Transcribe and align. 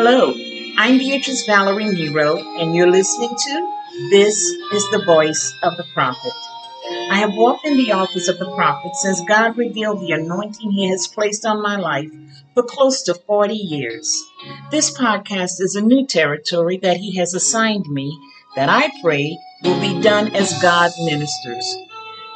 Hello, 0.00 0.32
I'm 0.76 0.96
Beatrice 0.96 1.44
Valerie 1.44 1.88
Nero, 1.88 2.36
and 2.60 2.72
you're 2.72 2.88
listening 2.88 3.30
to 3.36 3.80
This 4.10 4.36
is 4.72 4.88
the 4.92 5.02
Voice 5.04 5.52
of 5.64 5.76
the 5.76 5.84
Prophet. 5.92 6.32
I 7.10 7.16
have 7.16 7.34
walked 7.34 7.66
in 7.66 7.76
the 7.76 7.90
office 7.90 8.28
of 8.28 8.38
the 8.38 8.54
prophet 8.54 8.94
since 8.94 9.20
God 9.22 9.58
revealed 9.58 10.00
the 10.00 10.12
anointing 10.12 10.70
He 10.70 10.88
has 10.88 11.08
placed 11.08 11.44
on 11.44 11.64
my 11.64 11.74
life 11.74 12.12
for 12.54 12.62
close 12.62 13.02
to 13.02 13.14
40 13.14 13.54
years. 13.54 14.24
This 14.70 14.96
podcast 14.96 15.60
is 15.60 15.74
a 15.74 15.80
new 15.80 16.06
territory 16.06 16.76
that 16.76 16.98
He 16.98 17.16
has 17.16 17.34
assigned 17.34 17.88
me 17.88 18.16
that 18.54 18.68
I 18.68 18.92
pray 19.02 19.36
will 19.64 19.80
be 19.80 20.00
done 20.00 20.32
as 20.32 20.62
God 20.62 20.92
ministers. 21.00 21.76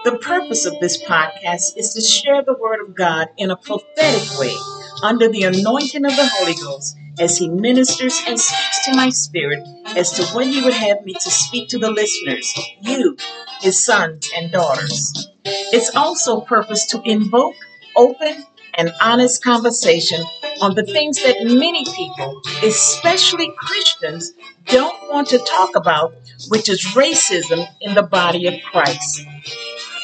The 0.03 0.19
purpose 0.19 0.67
of 0.67 0.81
this 0.81 1.01
podcast 1.01 1.77
is 1.77 1.95
to 1.95 2.01
share 2.01 2.43
the 2.43 2.59
Word 2.59 2.81
of 2.81 2.97
God 2.97 3.29
in 3.39 3.53
a 3.53 3.57
prophetic 3.57 4.37
way 4.41 4.57
under 5.05 5.29
the 5.29 5.45
anointing 5.45 6.05
of 6.05 6.17
the 6.17 6.27
Holy 6.27 6.55
Ghost 6.55 6.97
as 7.19 7.39
He 7.39 7.49
ministers 7.49 8.21
and 8.27 8.39
speaks 8.39 8.85
to 8.87 8.97
my 8.97 9.11
spirit 9.11 9.67
as 9.97 10.13
to 10.13 10.25
what 10.35 10.47
He 10.47 10.63
would 10.63 10.75
have 10.75 11.05
me 11.05 11.15
to 11.15 11.31
speak 11.31 11.69
to 11.71 11.79
the 11.79 11.91
listeners, 11.91 12.53
you, 12.81 13.17
His 13.61 13.85
sons 13.85 14.31
and 14.37 14.51
daughters. 14.51 15.29
It's 15.45 15.95
also 15.97 16.41
purpose 16.41 16.87
to 16.87 17.03
invoke 17.05 17.55
open 17.97 18.45
and 18.75 18.93
honest 19.01 19.43
conversation 19.45 20.23
on 20.61 20.75
the 20.75 20.85
things 20.85 21.23
that 21.23 21.37
many 21.43 21.85
people, 21.85 22.41
especially 22.63 23.53
Christians, 23.59 24.33
don't 24.67 25.11
want 25.11 25.29
to 25.29 25.39
talk 25.39 25.77
about, 25.77 26.15
which 26.49 26.69
is 26.69 26.85
racism 26.95 27.67
in 27.81 27.95
the 27.95 28.03
body 28.03 28.47
of 28.47 28.55
Christ. 28.71 29.27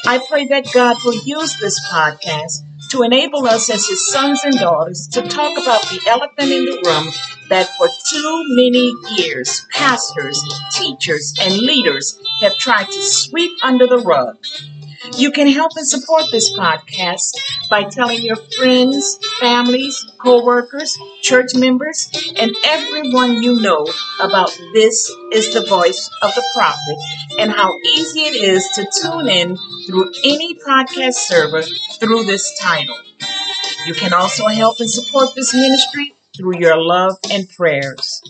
I 0.05 0.19
pray 0.29 0.47
that 0.47 0.71
God 0.73 0.97
will 1.03 1.15
use 1.23 1.57
this 1.59 1.79
podcast 1.87 2.63
to 2.89 3.03
enable 3.03 3.45
us 3.45 3.69
as 3.69 3.87
his 3.87 4.11
sons 4.11 4.41
and 4.43 4.55
daughters 4.55 5.07
to 5.09 5.21
talk 5.21 5.57
about 5.57 5.81
the 5.83 6.01
elephant 6.07 6.51
in 6.51 6.65
the 6.65 6.81
room 6.85 7.13
that 7.49 7.69
for 7.77 7.87
too 8.09 8.43
many 8.49 8.93
years 9.17 9.65
pastors, 9.71 10.41
teachers, 10.71 11.33
and 11.41 11.57
leaders 11.57 12.19
have 12.41 12.57
tried 12.57 12.85
to 12.85 13.01
sweep 13.01 13.51
under 13.63 13.87
the 13.87 13.99
rug. 13.99 14.37
You 15.17 15.31
can 15.31 15.47
help 15.47 15.71
and 15.75 15.87
support 15.87 16.25
this 16.31 16.53
podcast 16.57 17.37
by 17.69 17.83
telling 17.83 18.21
your 18.21 18.35
friends, 18.35 19.17
families, 19.39 20.05
co-workers, 20.17 20.97
church 21.21 21.51
members, 21.55 22.09
and 22.37 22.53
everyone 22.65 23.41
you 23.41 23.61
know 23.61 23.87
about 24.19 24.49
This 24.73 25.09
is 25.31 25.53
the 25.53 25.65
Voice 25.67 26.09
of 26.21 26.35
the 26.35 26.43
Prophet 26.53 26.97
and 27.39 27.51
how 27.51 27.73
easy 27.95 28.21
it 28.21 28.35
is 28.35 28.67
to 28.75 28.87
tune 29.01 29.29
in 29.29 29.57
through 29.89 30.11
any 30.23 30.53
podcast 30.53 31.15
server 31.15 31.63
through 31.99 32.23
this 32.23 32.55
title. 32.59 32.95
You 33.87 33.95
can 33.95 34.13
also 34.13 34.45
help 34.45 34.79
and 34.79 34.89
support 34.89 35.33
this 35.33 35.51
ministry 35.51 36.13
through 36.37 36.59
your 36.59 36.77
love 36.77 37.17
and 37.31 37.49
prayers. 37.49 38.21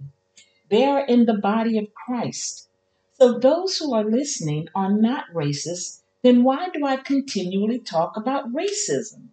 They 0.70 0.86
are 0.86 1.06
in 1.06 1.26
the 1.26 1.38
body 1.38 1.78
of 1.78 1.94
Christ. 1.94 2.70
So, 3.14 3.40
those 3.40 3.78
who 3.78 3.94
are 3.94 4.04
listening 4.04 4.68
are 4.76 4.92
not 4.92 5.26
racist, 5.34 6.02
then 6.24 6.44
why 6.44 6.70
do 6.70 6.86
I 6.86 6.98
continually 6.98 7.80
talk 7.80 8.18
about 8.18 8.52
racism? 8.52 9.30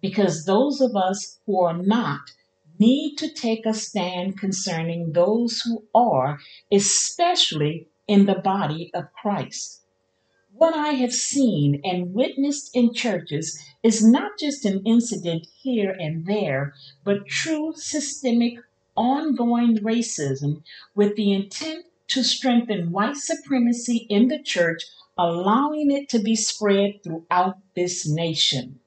Because 0.00 0.44
those 0.44 0.80
of 0.80 0.94
us 0.94 1.40
who 1.46 1.60
are 1.60 1.76
not 1.76 2.30
need 2.78 3.16
to 3.16 3.32
take 3.32 3.66
a 3.66 3.74
stand 3.74 4.38
concerning 4.38 5.12
those 5.12 5.62
who 5.62 5.84
are, 5.94 6.38
especially 6.70 7.88
in 8.06 8.26
the 8.26 8.34
body 8.34 8.90
of 8.94 9.12
Christ. 9.12 9.82
What 10.52 10.74
I 10.74 10.92
have 10.92 11.12
seen 11.12 11.80
and 11.84 12.14
witnessed 12.14 12.70
in 12.74 12.94
churches 12.94 13.62
is 13.82 14.02
not 14.02 14.38
just 14.38 14.64
an 14.64 14.82
incident 14.86 15.46
here 15.60 15.90
and 15.90 16.26
there, 16.26 16.74
but 17.04 17.26
true 17.26 17.72
systemic, 17.74 18.54
ongoing 18.96 19.78
racism 19.78 20.62
with 20.94 21.16
the 21.16 21.32
intent 21.32 21.86
to 22.08 22.22
strengthen 22.22 22.92
white 22.92 23.16
supremacy 23.16 24.06
in 24.08 24.28
the 24.28 24.42
church, 24.42 24.82
allowing 25.18 25.90
it 25.90 26.08
to 26.08 26.18
be 26.18 26.36
spread 26.36 27.02
throughout 27.02 27.58
this 27.74 28.08
nation. 28.08 28.80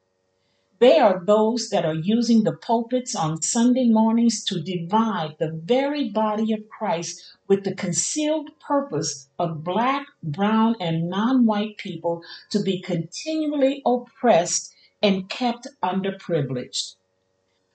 They 0.79 0.97
are 0.97 1.21
those 1.25 1.69
that 1.71 1.83
are 1.83 1.93
using 1.93 2.43
the 2.43 2.55
pulpits 2.55 3.13
on 3.13 3.41
Sunday 3.41 3.89
mornings 3.89 4.45
to 4.45 4.61
divide 4.61 5.35
the 5.37 5.51
very 5.51 6.09
body 6.09 6.53
of 6.53 6.69
Christ 6.69 7.21
with 7.49 7.65
the 7.65 7.75
concealed 7.75 8.49
purpose 8.61 9.27
of 9.37 9.63
black, 9.63 10.07
brown, 10.23 10.77
and 10.79 11.09
non 11.09 11.45
white 11.45 11.77
people 11.77 12.23
to 12.51 12.61
be 12.63 12.81
continually 12.81 13.81
oppressed 13.85 14.73
and 15.01 15.29
kept 15.29 15.67
underprivileged. 15.83 16.95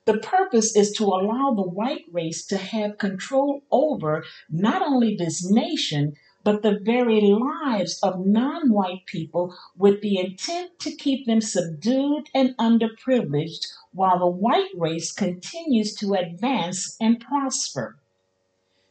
The 0.07 0.19
purpose 0.19 0.77
is 0.77 0.93
to 0.99 1.05
allow 1.05 1.55
the 1.55 1.63
white 1.63 2.05
race 2.13 2.45
to 2.49 2.59
have 2.59 2.99
control 2.99 3.63
over 3.71 4.23
not 4.51 4.83
only 4.83 5.17
this 5.17 5.43
nation, 5.51 6.13
but 6.43 6.63
the 6.63 6.79
very 6.79 7.23
lives 7.23 7.99
of 8.03 8.27
non 8.27 8.71
white 8.71 9.07
people 9.07 9.57
with 9.79 10.03
the 10.03 10.19
intent 10.19 10.79
to 10.81 10.95
keep 10.95 11.25
them 11.25 11.41
subdued 11.41 12.29
and 12.35 12.55
underprivileged 12.59 13.67
while 13.93 14.19
the 14.19 14.27
white 14.27 14.69
race 14.77 15.11
continues 15.11 15.95
to 15.95 16.13
advance 16.13 16.99
and 17.01 17.19
prosper. 17.19 17.99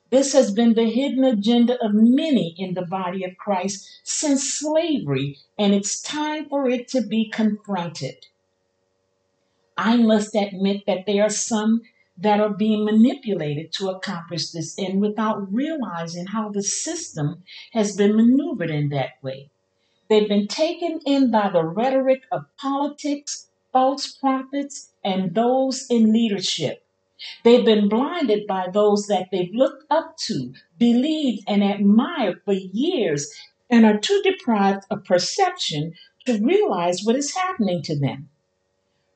This 0.09 0.33
has 0.33 0.51
been 0.51 0.73
the 0.73 0.89
hidden 0.89 1.23
agenda 1.23 1.77
of 1.83 1.93
many 1.93 2.55
in 2.57 2.73
the 2.73 2.87
body 2.87 3.23
of 3.23 3.37
Christ 3.37 3.87
since 4.03 4.51
slavery, 4.51 5.37
and 5.59 5.75
it's 5.75 6.01
time 6.01 6.49
for 6.49 6.67
it 6.67 6.87
to 6.87 7.01
be 7.01 7.29
confronted. 7.29 8.25
I 9.77 9.97
must 9.97 10.35
admit 10.35 10.85
that 10.85 11.05
there 11.05 11.23
are 11.23 11.29
some 11.29 11.81
that 12.17 12.39
are 12.39 12.53
being 12.53 12.85
manipulated 12.85 13.71
to 13.73 13.89
accomplish 13.89 14.51
this 14.51 14.77
end 14.77 15.01
without 15.01 15.51
realizing 15.51 16.27
how 16.27 16.49
the 16.49 16.61
system 16.61 17.43
has 17.71 17.95
been 17.95 18.15
maneuvered 18.15 18.69
in 18.69 18.89
that 18.89 19.21
way. 19.23 19.49
They've 20.09 20.27
been 20.27 20.47
taken 20.47 20.99
in 21.05 21.31
by 21.31 21.49
the 21.49 21.63
rhetoric 21.63 22.21
of 22.31 22.45
politics, 22.57 23.49
false 23.71 24.11
prophets, 24.11 24.91
and 25.03 25.33
those 25.33 25.87
in 25.89 26.13
leadership. 26.13 26.85
They've 27.43 27.65
been 27.65 27.89
blinded 27.89 28.45
by 28.45 28.67
those 28.71 29.07
that 29.07 29.29
they've 29.31 29.53
looked 29.53 29.85
up 29.89 30.17
to, 30.27 30.53
believed, 30.77 31.45
and 31.47 31.63
admired 31.63 32.41
for 32.43 32.53
years, 32.53 33.33
and 33.69 33.85
are 33.85 33.97
too 33.97 34.21
deprived 34.23 34.83
of 34.91 35.05
perception 35.05 35.93
to 36.25 36.37
realize 36.39 37.03
what 37.03 37.15
is 37.15 37.33
happening 37.33 37.81
to 37.83 37.97
them. 37.97 38.29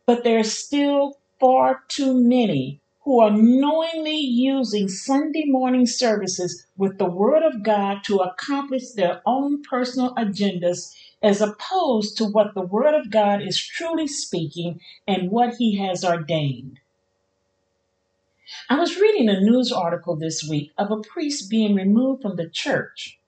But 0.07 0.23
there 0.23 0.39
are 0.39 0.45
still 0.45 1.19
far 1.39 1.83
too 1.89 2.15
many 2.15 2.81
who 3.03 3.19
are 3.21 3.31
knowingly 3.31 4.17
using 4.17 4.87
Sunday 4.89 5.45
morning 5.47 5.85
services 5.85 6.65
with 6.77 6.97
the 6.97 7.09
Word 7.09 7.43
of 7.43 7.63
God 7.63 8.03
to 8.05 8.19
accomplish 8.19 8.91
their 8.91 9.21
own 9.25 9.63
personal 9.63 10.15
agendas 10.15 10.95
as 11.21 11.41
opposed 11.41 12.17
to 12.17 12.25
what 12.25 12.55
the 12.55 12.61
Word 12.61 12.95
of 12.95 13.11
God 13.11 13.41
is 13.41 13.59
truly 13.61 14.07
speaking 14.07 14.81
and 15.07 15.31
what 15.31 15.55
He 15.55 15.77
has 15.77 16.05
ordained. 16.05 16.79
I 18.69 18.79
was 18.79 18.97
reading 18.99 19.29
a 19.29 19.41
news 19.41 19.73
article 19.73 20.15
this 20.15 20.43
week 20.49 20.71
of 20.77 20.91
a 20.91 21.01
priest 21.01 21.49
being 21.49 21.75
removed 21.75 22.21
from 22.21 22.37
the 22.37 22.49
church. 22.49 23.19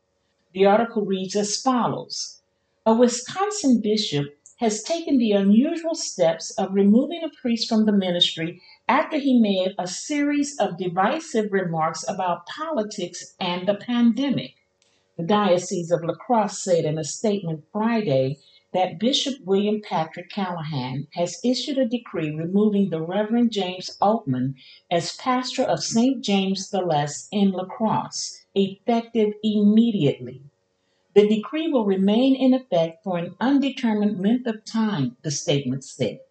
The 0.54 0.66
article 0.66 1.06
reads 1.06 1.36
as 1.36 1.62
follows 1.62 2.42
A 2.86 2.94
Wisconsin 2.94 3.82
bishop 3.82 4.39
has 4.60 4.84
taken 4.84 5.18
the 5.18 5.32
unusual 5.32 5.96
steps 5.96 6.52
of 6.58 6.74
removing 6.74 7.24
a 7.24 7.42
priest 7.42 7.70
from 7.70 7.86
the 7.86 7.94
ministry 7.94 8.62
after 8.90 9.18
he 9.18 9.40
made 9.40 9.74
a 9.80 9.88
series 9.88 10.58
of 10.60 10.78
divisive 10.78 11.52
remarks 11.54 12.04
about 12.10 12.46
politics 12.46 13.36
and 13.40 13.68
the 13.68 13.76
pandemic. 13.76 14.56
The 15.18 15.24
Diocese 15.24 15.92
of 15.92 16.04
La 16.04 16.14
Crosse 16.14 16.62
said 16.62 16.84
in 16.84 16.98
a 16.98 17.06
statement 17.06 17.64
Friday 17.72 18.38
that 18.74 19.00
Bishop 19.00 19.36
William 19.46 19.82
Patrick 19.82 20.30
Callahan 20.30 21.08
has 21.14 21.40
issued 21.44 21.78
a 21.78 21.88
decree 21.88 22.30
removing 22.30 22.90
the 22.90 23.02
Reverend 23.02 23.52
James 23.52 23.98
Altman 24.02 24.56
as 24.92 25.16
pastor 25.16 25.64
of 25.64 25.82
St. 25.82 26.22
James 26.22 26.70
the 26.70 26.82
Less 26.82 27.30
in 27.32 27.52
La 27.52 27.64
Crosse, 27.64 28.46
effective 28.54 29.34
immediately. 29.42 30.44
The 31.20 31.28
decree 31.28 31.68
will 31.68 31.84
remain 31.84 32.34
in 32.34 32.54
effect 32.54 33.04
for 33.04 33.18
an 33.18 33.36
undetermined 33.42 34.22
length 34.22 34.48
of 34.48 34.64
time, 34.64 35.18
the 35.22 35.32
statement 35.32 35.84
said. 35.84 36.22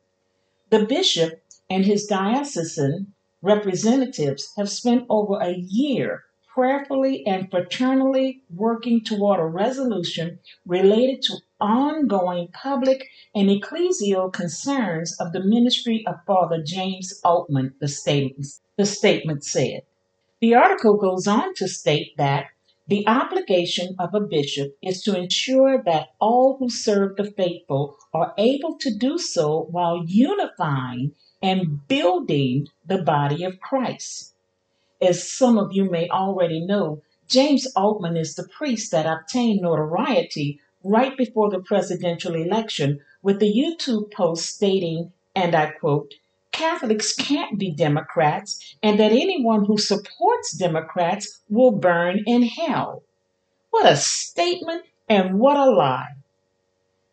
The 0.70 0.86
bishop 0.86 1.42
and 1.68 1.84
his 1.84 2.06
diocesan 2.06 3.12
representatives 3.42 4.50
have 4.56 4.70
spent 4.70 5.04
over 5.10 5.40
a 5.40 5.52
year 5.52 6.24
prayerfully 6.54 7.26
and 7.26 7.50
fraternally 7.50 8.40
working 8.48 9.04
toward 9.04 9.40
a 9.40 9.44
resolution 9.44 10.38
related 10.64 11.20
to 11.24 11.42
ongoing 11.60 12.48
public 12.48 13.10
and 13.34 13.50
ecclesial 13.50 14.32
concerns 14.32 15.14
of 15.20 15.34
the 15.34 15.44
ministry 15.44 16.02
of 16.06 16.24
Father 16.26 16.62
James 16.62 17.20
Altman, 17.24 17.74
the 17.78 17.88
statement, 17.88 18.46
the 18.78 18.86
statement 18.86 19.44
said. 19.44 19.82
The 20.40 20.54
article 20.54 20.96
goes 20.96 21.26
on 21.26 21.52
to 21.56 21.68
state 21.68 22.16
that 22.16 22.46
the 22.88 23.06
obligation 23.06 23.94
of 23.98 24.14
a 24.14 24.20
bishop 24.20 24.76
is 24.82 25.02
to 25.02 25.14
ensure 25.14 25.82
that 25.84 26.08
all 26.18 26.56
who 26.58 26.70
serve 26.70 27.16
the 27.16 27.30
faithful 27.30 27.98
are 28.14 28.32
able 28.38 28.78
to 28.78 28.94
do 28.96 29.18
so 29.18 29.68
while 29.70 30.02
unifying 30.06 31.12
and 31.42 31.86
building 31.86 32.66
the 32.86 33.02
body 33.02 33.44
of 33.44 33.60
Christ. 33.60 34.34
As 35.02 35.30
some 35.30 35.58
of 35.58 35.72
you 35.72 35.90
may 35.90 36.08
already 36.08 36.64
know, 36.64 37.02
James 37.28 37.66
Altman 37.76 38.16
is 38.16 38.34
the 38.34 38.48
priest 38.48 38.90
that 38.92 39.06
obtained 39.06 39.60
notoriety 39.60 40.58
right 40.82 41.14
before 41.16 41.50
the 41.50 41.60
presidential 41.60 42.34
election 42.34 43.00
with 43.22 43.42
a 43.42 43.52
YouTube 43.52 44.10
post 44.12 44.46
stating, 44.46 45.12
and 45.36 45.54
I 45.54 45.72
quote, 45.72 46.14
Catholics 46.58 47.14
can't 47.14 47.56
be 47.56 47.70
Democrats, 47.70 48.74
and 48.82 48.98
that 48.98 49.12
anyone 49.12 49.64
who 49.64 49.78
supports 49.78 50.50
Democrats 50.56 51.40
will 51.48 51.70
burn 51.70 52.24
in 52.26 52.42
hell. 52.42 53.04
What 53.70 53.86
a 53.86 53.94
statement 53.94 54.82
and 55.08 55.38
what 55.38 55.56
a 55.56 55.70
lie. 55.70 56.16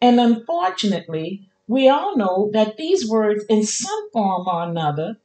And 0.02 0.20
unfortunately, 0.20 1.48
we 1.68 1.88
all 1.88 2.18
know 2.18 2.50
that 2.54 2.78
these 2.78 3.08
words, 3.08 3.46
in 3.48 3.64
some 3.64 4.10
form 4.12 4.48
or 4.48 4.64
another, 4.64 5.18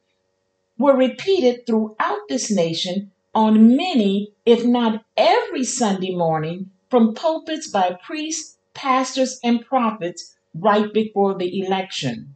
were 0.77 0.95
repeated 0.95 1.67
throughout 1.67 2.21
this 2.29 2.51
nation 2.51 3.13
on 3.35 3.75
many, 3.75 4.35
if 4.45 4.67
not 4.67 5.03
every 5.17 5.65
Sunday 5.65 6.15
morning 6.15 6.71
from 6.91 7.15
pulpits 7.15 7.71
by 7.71 7.97
priests, 8.05 8.59
pastors, 8.75 9.41
and 9.43 9.65
prophets 9.65 10.37
right 10.55 10.93
before 10.93 11.35
the 11.39 11.65
election. 11.65 12.35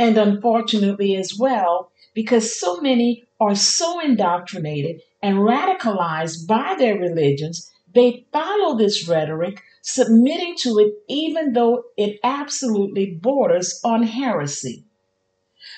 And 0.00 0.16
unfortunately, 0.16 1.14
as 1.14 1.36
well, 1.38 1.92
because 2.14 2.58
so 2.58 2.80
many 2.80 3.24
are 3.38 3.54
so 3.54 4.00
indoctrinated 4.00 5.02
and 5.22 5.36
radicalized 5.36 6.46
by 6.46 6.74
their 6.78 6.98
religions, 6.98 7.70
they 7.94 8.24
follow 8.32 8.78
this 8.78 9.06
rhetoric, 9.06 9.60
submitting 9.82 10.54
to 10.60 10.78
it 10.78 10.94
even 11.06 11.52
though 11.52 11.84
it 11.98 12.18
absolutely 12.24 13.18
borders 13.20 13.78
on 13.84 14.04
heresy. 14.04 14.86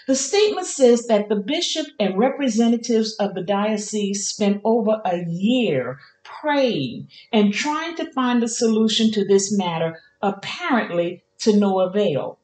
The 0.06 0.14
statement 0.14 0.68
says 0.68 1.08
that 1.08 1.28
the 1.28 1.34
bishop 1.34 1.88
and 1.98 2.16
representatives 2.16 3.16
of 3.16 3.34
the 3.34 3.42
diocese 3.42 4.28
spent 4.28 4.60
over 4.62 5.02
a 5.04 5.24
year 5.26 5.98
praying 6.22 7.08
and 7.32 7.52
trying 7.52 7.96
to 7.96 8.12
find 8.12 8.40
a 8.44 8.48
solution 8.48 9.10
to 9.14 9.24
this 9.24 9.52
matter, 9.52 10.00
apparently 10.22 11.24
to 11.40 11.56
no 11.56 11.80
avail. 11.80 12.38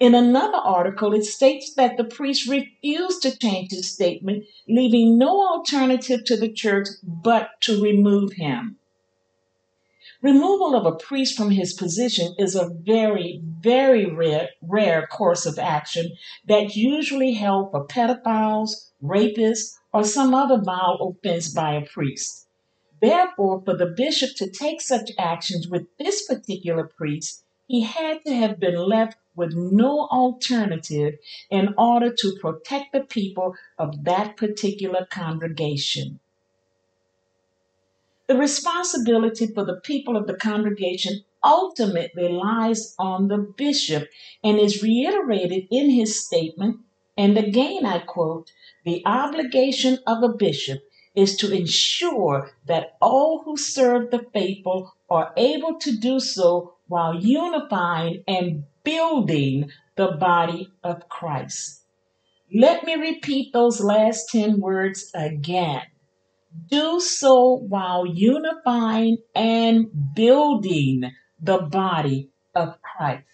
In 0.00 0.14
another 0.14 0.58
article, 0.58 1.14
it 1.14 1.24
states 1.24 1.74
that 1.74 1.96
the 1.96 2.04
priest 2.04 2.48
refused 2.48 3.22
to 3.22 3.36
change 3.36 3.70
his 3.70 3.90
statement, 3.90 4.44
leaving 4.68 5.18
no 5.18 5.46
alternative 5.46 6.24
to 6.26 6.36
the 6.36 6.52
church 6.52 6.88
but 7.02 7.50
to 7.62 7.82
remove 7.82 8.32
him. 8.34 8.78
Removal 10.20 10.74
of 10.74 10.84
a 10.84 10.96
priest 10.96 11.36
from 11.36 11.52
his 11.52 11.74
position 11.74 12.34
is 12.38 12.56
a 12.56 12.70
very, 12.70 13.40
very 13.60 14.04
rare, 14.04 14.48
rare 14.60 15.06
course 15.06 15.46
of 15.46 15.60
action 15.60 16.10
that's 16.44 16.74
usually 16.74 17.34
held 17.34 17.70
for 17.70 17.86
pedophiles, 17.86 18.90
rapists, 19.02 19.76
or 19.92 20.02
some 20.02 20.34
other 20.34 20.60
vile 20.60 20.98
offense 21.00 21.54
by 21.54 21.74
a 21.74 21.86
priest. 21.86 22.48
Therefore, 23.00 23.62
for 23.64 23.76
the 23.76 23.86
bishop 23.86 24.30
to 24.36 24.50
take 24.50 24.80
such 24.80 25.12
actions 25.18 25.68
with 25.68 25.86
this 25.98 26.26
particular 26.26 26.90
priest, 26.96 27.44
he 27.68 27.82
had 27.82 28.24
to 28.24 28.34
have 28.34 28.58
been 28.58 28.76
left 28.76 29.18
with 29.36 29.54
no 29.54 30.08
alternative 30.10 31.18
in 31.50 31.74
order 31.78 32.12
to 32.12 32.36
protect 32.40 32.92
the 32.92 33.00
people 33.00 33.54
of 33.78 34.04
that 34.04 34.36
particular 34.36 35.06
congregation. 35.10 36.18
The 38.26 38.36
responsibility 38.36 39.46
for 39.46 39.64
the 39.64 39.80
people 39.80 40.16
of 40.16 40.26
the 40.26 40.34
congregation 40.34 41.24
ultimately 41.44 42.28
lies 42.28 42.94
on 42.98 43.28
the 43.28 43.38
bishop 43.38 44.08
and 44.42 44.58
is 44.58 44.82
reiterated 44.82 45.68
in 45.70 45.90
his 45.90 46.24
statement. 46.24 46.80
And 47.16 47.38
again, 47.38 47.86
I 47.86 48.00
quote 48.00 48.52
The 48.84 49.02
obligation 49.06 49.98
of 50.06 50.22
a 50.22 50.28
bishop 50.28 50.80
is 51.14 51.36
to 51.36 51.52
ensure 51.54 52.50
that 52.66 52.96
all 53.00 53.42
who 53.44 53.56
serve 53.56 54.10
the 54.10 54.26
faithful 54.32 54.94
are 55.10 55.32
able 55.36 55.78
to 55.80 55.96
do 55.96 56.20
so 56.20 56.74
while 56.88 57.14
unifying 57.14 58.24
and 58.26 58.64
building 58.82 59.70
the 59.96 60.12
body 60.12 60.72
of 60.82 61.08
Christ. 61.08 61.84
Let 62.52 62.84
me 62.84 62.94
repeat 62.94 63.52
those 63.52 63.80
last 63.80 64.30
10 64.30 64.58
words 64.60 65.10
again. 65.14 65.82
Do 66.70 66.98
so 66.98 67.58
while 67.68 68.06
unifying 68.06 69.18
and 69.34 70.14
building 70.14 71.12
the 71.40 71.58
body 71.58 72.30
of 72.54 72.80
Christ. 72.80 73.24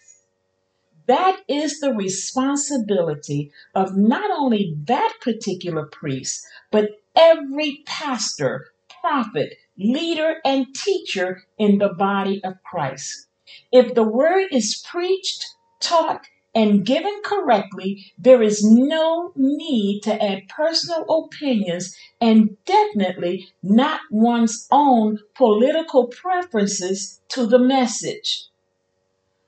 That 1.07 1.41
is 1.47 1.79
the 1.79 1.93
responsibility 1.93 3.51
of 3.73 3.95
not 3.95 4.29
only 4.31 4.75
that 4.85 5.13
particular 5.21 5.85
priest, 5.85 6.45
but 6.71 6.89
every 7.15 7.83
pastor, 7.85 8.65
prophet, 9.01 9.53
leader, 9.77 10.37
and 10.43 10.73
teacher 10.75 11.43
in 11.57 11.77
the 11.77 11.89
body 11.89 12.43
of 12.43 12.55
Christ. 12.63 13.27
If 13.71 13.93
the 13.93 14.03
word 14.03 14.47
is 14.51 14.83
preached, 14.89 15.45
taught, 15.79 16.25
and 16.55 16.85
given 16.85 17.21
correctly, 17.25 18.13
there 18.17 18.41
is 18.41 18.63
no 18.63 19.33
need 19.35 20.01
to 20.03 20.23
add 20.23 20.47
personal 20.47 21.03
opinions 21.09 21.95
and 22.21 22.57
definitely 22.65 23.49
not 23.61 23.99
one's 24.09 24.67
own 24.71 25.19
political 25.35 26.07
preferences 26.07 27.19
to 27.29 27.45
the 27.45 27.59
message. 27.59 28.45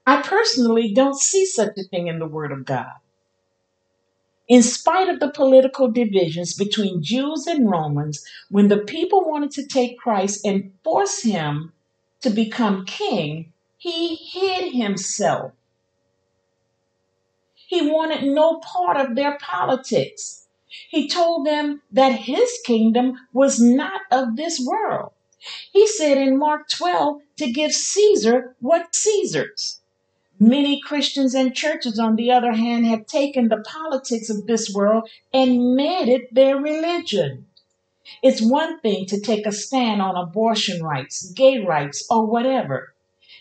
I 0.06 0.22
personally 0.22 0.94
don't 0.94 1.20
see 1.20 1.46
such 1.46 1.78
a 1.78 1.84
thing 1.84 2.08
in 2.08 2.20
the 2.20 2.28
Word 2.28 2.52
of 2.52 2.66
God. 2.66 2.92
In 4.48 4.64
spite 4.64 5.10
of 5.10 5.20
the 5.20 5.32
political 5.32 5.92
divisions 5.92 6.54
between 6.54 7.04
Jews 7.04 7.48
and 7.48 7.70
Romans, 7.70 8.24
when 8.50 8.70
the 8.70 8.78
people 8.78 9.30
wanted 9.30 9.52
to 9.52 9.68
take 9.68 9.98
Christ 9.98 10.46
and 10.46 10.72
force 10.84 11.22
him 11.22 11.74
to 12.22 12.30
become 12.30 12.86
king, 12.86 13.52
he 13.90 14.16
hid 14.16 14.74
himself 14.74 15.52
he 17.68 17.92
wanted 17.92 18.24
no 18.24 18.60
part 18.60 18.96
of 18.96 19.16
their 19.16 19.38
politics. 19.40 20.48
He 20.90 21.10
told 21.10 21.46
them 21.46 21.82
that 21.92 22.14
his 22.14 22.50
kingdom 22.66 23.20
was 23.34 23.60
not 23.60 24.02
of 24.10 24.38
this 24.38 24.66
world. 24.66 25.12
He 25.74 25.86
said 25.86 26.18
in 26.18 26.40
Mark 26.40 26.70
12 26.70 27.22
to 27.38 27.52
give 27.52 27.74
Caesar 27.74 28.56
what 28.62 28.96
Caesar's. 28.96 29.82
Many 30.40 30.80
Christians 30.80 31.36
and 31.36 31.54
churches, 31.54 32.00
on 32.00 32.16
the 32.16 32.32
other 32.32 32.54
hand, 32.54 32.86
have 32.86 33.06
taken 33.06 33.50
the 33.50 33.64
politics 33.68 34.30
of 34.30 34.48
this 34.48 34.74
world 34.74 35.10
and 35.34 35.76
made 35.76 36.08
it 36.08 36.34
their 36.34 36.56
religion. 36.56 37.48
It's 38.24 38.42
one 38.42 38.80
thing 38.80 39.06
to 39.08 39.20
take 39.20 39.46
a 39.46 39.52
stand 39.52 40.02
on 40.02 40.16
abortion 40.16 40.82
rights, 40.82 41.32
gay 41.32 41.60
rights, 41.60 42.08
or 42.10 42.26
whatever. 42.26 42.94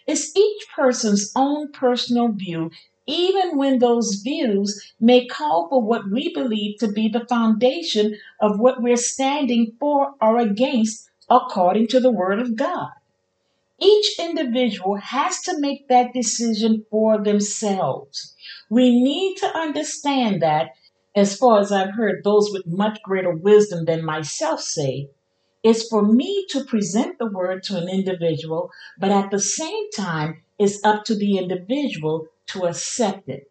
It's 0.07 0.37
each 0.37 0.67
person's 0.75 1.33
own 1.35 1.73
personal 1.73 2.29
view, 2.29 2.71
even 3.07 3.57
when 3.57 3.79
those 3.79 4.21
views 4.23 4.93
may 5.01 5.27
call 5.27 5.69
for 5.69 5.83
what 5.83 6.11
we 6.11 6.33
believe 6.33 6.79
to 6.79 6.89
be 6.89 7.09
the 7.09 7.27
foundation 7.27 8.17
of 8.41 8.59
what 8.61 8.83
we're 8.83 8.97
standing 8.97 9.73
for 9.81 10.15
or 10.21 10.39
against 10.39 11.09
according 11.29 11.89
to 11.89 12.01
the 12.01 12.11
Word 12.11 12.39
of 12.39 12.57
God. 12.57 12.91
Each 13.79 14.19
individual 14.19 14.97
has 14.97 15.41
to 15.43 15.61
make 15.61 15.89
that 15.89 16.15
decision 16.15 16.87
for 16.91 17.23
themselves. 17.23 18.35
We 18.71 19.03
need 19.03 19.37
to 19.39 19.59
understand 19.59 20.41
that, 20.41 20.71
as 21.15 21.37
far 21.37 21.61
as 21.61 21.73
I've 21.73 21.95
heard 21.95 22.23
those 22.25 22.51
with 22.53 22.67
much 22.67 22.99
greater 23.03 23.31
wisdom 23.31 23.85
than 23.85 24.05
myself 24.05 24.61
say, 24.61 25.11
it's 25.67 25.89
for 25.89 26.03
me 26.03 26.47
to 26.51 26.63
present 26.63 27.19
the 27.19 27.27
word 27.27 27.65
to 27.65 27.77
an 27.77 27.89
individual, 27.89 28.71
but 29.01 29.11
at 29.11 29.33
the 29.33 29.41
same 29.41 29.91
time, 29.91 30.45
it's 30.61 30.79
up 30.85 31.05
to 31.07 31.17
the 31.17 31.39
individual 31.39 32.29
to 32.47 32.67
accept 32.67 33.29
it. 33.29 33.51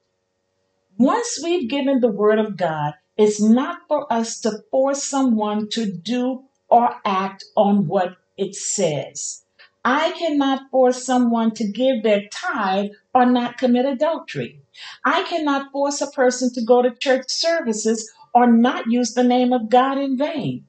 Once 0.98 1.42
we've 1.44 1.70
given 1.70 2.00
the 2.00 2.08
word 2.08 2.40
of 2.40 2.56
God, 2.56 2.94
it's 3.18 3.42
not 3.42 3.80
for 3.90 4.12
us 4.12 4.40
to 4.40 4.64
force 4.72 5.04
someone 5.04 5.68
to 5.72 5.92
do 5.92 6.46
or 6.70 6.96
act 7.04 7.44
on 7.58 7.86
what 7.86 8.16
it 8.38 8.56
says. 8.56 9.44
I 9.84 10.12
cannot 10.12 10.72
force 10.72 11.06
someone 11.06 11.52
to 11.56 11.68
give 11.68 12.02
their 12.02 12.30
tithe 12.32 12.92
or 13.14 13.26
not 13.26 13.58
commit 13.58 13.86
adultery. 13.86 14.62
I 15.04 15.24
cannot 15.24 15.74
force 15.74 16.00
a 16.00 16.08
person 16.08 16.54
to 16.54 16.64
go 16.64 16.82
to 16.82 16.96
church 16.96 17.26
services 17.28 18.10
or 18.34 18.48
not 18.48 18.90
use 18.90 19.14
the 19.16 19.24
name 19.26 19.52
of 19.52 19.70
God 19.70 19.98
in 19.98 20.18
vain. 20.18 20.66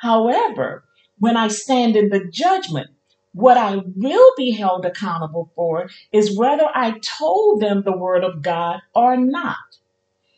However, 0.00 0.84
when 1.18 1.36
I 1.36 1.48
stand 1.48 1.96
in 1.96 2.10
the 2.10 2.28
judgment, 2.30 2.88
what 3.32 3.56
I 3.56 3.82
will 3.94 4.32
be 4.36 4.52
held 4.52 4.84
accountable 4.84 5.50
for 5.54 5.88
is 6.12 6.36
whether 6.36 6.66
I 6.74 6.98
told 7.00 7.60
them 7.60 7.82
the 7.82 7.96
word 7.96 8.24
of 8.24 8.42
God 8.42 8.80
or 8.94 9.16
not. 9.16 9.56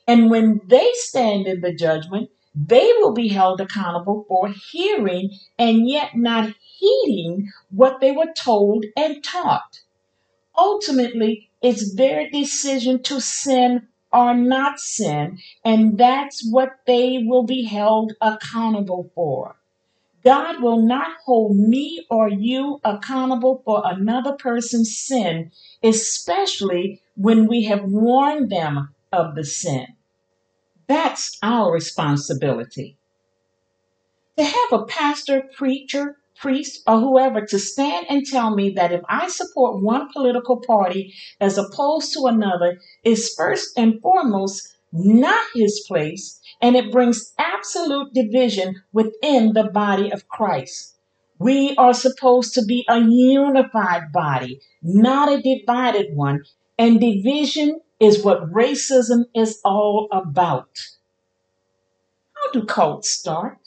And 0.06 0.30
when 0.30 0.60
they 0.66 0.90
stand 0.94 1.46
in 1.46 1.60
the 1.60 1.72
judgment, 1.72 2.30
they 2.54 2.92
will 2.98 3.12
be 3.12 3.28
held 3.28 3.60
accountable 3.60 4.24
for 4.28 4.48
hearing 4.48 5.30
and 5.58 5.88
yet 5.88 6.16
not 6.16 6.54
heeding 6.60 7.50
what 7.70 8.00
they 8.00 8.12
were 8.12 8.32
told 8.36 8.84
and 8.96 9.22
taught. 9.22 9.80
Ultimately, 10.56 11.50
it's 11.62 11.94
their 11.94 12.28
decision 12.30 13.02
to 13.04 13.20
sin 13.20 13.88
or 14.12 14.34
not 14.34 14.80
sin, 14.80 15.38
and 15.64 15.98
that's 15.98 16.46
what 16.50 16.70
they 16.86 17.22
will 17.26 17.44
be 17.44 17.64
held 17.64 18.12
accountable 18.20 19.10
for. 19.14 19.56
God 20.24 20.62
will 20.62 20.82
not 20.82 21.16
hold 21.24 21.56
me 21.56 22.04
or 22.10 22.28
you 22.28 22.80
accountable 22.84 23.62
for 23.64 23.82
another 23.84 24.32
person's 24.32 24.96
sin, 24.96 25.50
especially 25.82 27.00
when 27.16 27.46
we 27.46 27.64
have 27.64 27.84
warned 27.84 28.50
them 28.50 28.94
of 29.12 29.34
the 29.34 29.44
sin. 29.44 29.86
That's 30.86 31.38
our 31.42 31.72
responsibility. 31.72 32.96
To 34.38 34.44
have 34.44 34.72
a 34.72 34.84
pastor, 34.84 35.42
preacher, 35.56 36.16
priest, 36.40 36.82
or 36.86 36.98
whoever 37.00 37.44
to 37.46 37.58
stand 37.58 38.06
and 38.08 38.24
tell 38.24 38.54
me 38.54 38.70
that 38.70 38.92
if 38.92 39.02
I 39.08 39.28
support 39.28 39.82
one 39.82 40.08
political 40.12 40.60
party 40.60 41.14
as 41.40 41.58
opposed 41.58 42.12
to 42.14 42.26
another 42.26 42.78
is 43.04 43.34
first 43.36 43.76
and 43.76 44.00
foremost 44.00 44.76
not 44.92 45.44
his 45.54 45.84
place, 45.86 46.40
and 46.60 46.76
it 46.76 46.90
brings 46.90 47.32
absolute 47.38 48.12
division 48.14 48.82
within 48.92 49.52
the 49.52 49.64
body 49.64 50.10
of 50.10 50.28
Christ. 50.28 50.94
We 51.38 51.74
are 51.76 51.94
supposed 51.94 52.54
to 52.54 52.64
be 52.64 52.84
a 52.88 52.98
unified 52.98 54.12
body, 54.12 54.60
not 54.82 55.30
a 55.30 55.40
divided 55.40 56.16
one, 56.16 56.44
and 56.78 57.00
division 57.00 57.80
is 58.00 58.24
what 58.24 58.50
racism 58.50 59.24
is 59.34 59.60
all 59.64 60.08
about. 60.10 60.78
How 62.34 62.50
do 62.52 62.64
cults 62.64 63.10
start? 63.10 63.58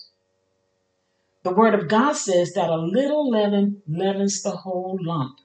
The 1.43 1.53
Word 1.53 1.73
of 1.73 1.87
God 1.87 2.13
says 2.13 2.53
that 2.53 2.69
a 2.69 2.77
little 2.77 3.27
leaven 3.27 3.81
leavens 3.87 4.43
the 4.43 4.51
whole 4.51 4.99
lump. 5.01 5.39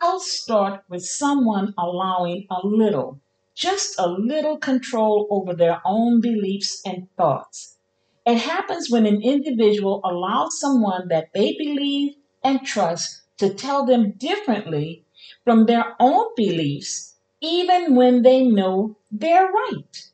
Cults 0.00 0.32
start 0.32 0.84
with 0.88 1.04
someone 1.04 1.74
allowing 1.76 2.46
a 2.50 2.66
little, 2.66 3.20
just 3.54 3.98
a 3.98 4.06
little 4.08 4.56
control 4.56 5.26
over 5.30 5.52
their 5.52 5.82
own 5.84 6.22
beliefs 6.22 6.80
and 6.86 7.08
thoughts. 7.14 7.76
It 8.24 8.38
happens 8.38 8.90
when 8.90 9.04
an 9.04 9.20
individual 9.20 10.00
allows 10.02 10.58
someone 10.58 11.08
that 11.08 11.28
they 11.34 11.54
believe 11.58 12.14
and 12.42 12.64
trust 12.64 13.20
to 13.36 13.52
tell 13.52 13.84
them 13.84 14.12
differently 14.12 15.04
from 15.44 15.66
their 15.66 15.94
own 16.00 16.26
beliefs, 16.36 17.16
even 17.42 17.94
when 17.96 18.22
they 18.22 18.44
know 18.44 18.96
they're 19.10 19.52
right. 19.52 20.10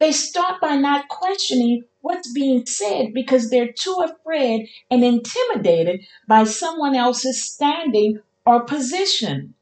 They 0.00 0.12
start 0.12 0.60
by 0.60 0.76
not 0.76 1.08
questioning 1.08 1.84
what's 2.00 2.32
being 2.32 2.64
said 2.66 3.12
because 3.12 3.50
they're 3.50 3.72
too 3.72 3.96
afraid 4.04 4.68
and 4.90 5.04
intimidated 5.04 6.00
by 6.26 6.44
someone 6.44 6.94
else's 6.94 7.44
standing 7.44 8.20
or 8.46 8.64
position. 8.64 9.54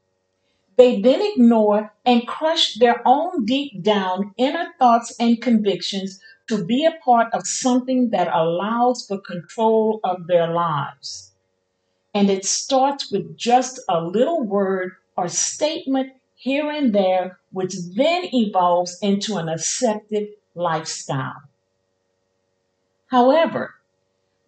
They 0.77 1.01
then 1.01 1.23
ignore 1.23 1.95
and 2.05 2.27
crush 2.27 2.75
their 2.75 3.01
own 3.07 3.47
deep 3.47 3.83
down 3.83 4.35
inner 4.37 4.75
thoughts 4.79 5.15
and 5.19 5.41
convictions 5.41 6.21
to 6.49 6.65
be 6.65 6.85
a 6.85 6.99
part 7.05 7.33
of 7.33 7.47
something 7.47 8.11
that 8.11 8.29
allows 8.33 9.07
for 9.07 9.19
control 9.19 10.01
of 10.05 10.27
their 10.27 10.49
lives. 10.53 11.33
And 12.15 12.31
it 12.31 12.45
starts 12.45 13.11
with 13.11 13.37
just 13.37 13.81
a 13.89 14.01
little 14.01 14.43
word 14.43 14.93
or 15.17 15.29
statement 15.29 16.13
here 16.35 16.71
and 16.71 16.95
there, 16.95 17.39
which 17.51 17.75
then 17.95 18.25
evolves 18.33 18.99
into 19.01 19.37
an 19.37 19.49
accepted 19.49 20.29
lifestyle. 20.55 21.43
However, 23.09 23.75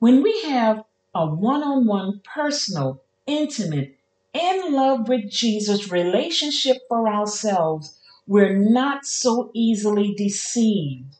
when 0.00 0.22
we 0.22 0.42
have 0.42 0.84
a 1.14 1.26
one 1.26 1.62
on 1.62 1.86
one, 1.86 2.20
personal, 2.24 3.02
intimate, 3.26 3.96
in 4.32 4.72
love 4.72 5.08
with 5.08 5.30
Jesus 5.30 5.90
relationship 5.90 6.78
for 6.88 7.08
ourselves, 7.08 7.98
we're 8.26 8.56
not 8.56 9.06
so 9.06 9.50
easily 9.54 10.14
deceived. 10.14 11.16